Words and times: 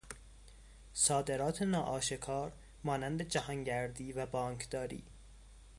صادرات 0.93 1.61
ناآشکار 1.61 2.51
مانند 2.83 3.21
جهانگردی 3.21 4.13
و 4.13 4.25
بانکداری 4.25 5.03